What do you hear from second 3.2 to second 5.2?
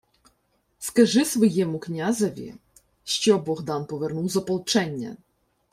Богдан повернув з ополчення!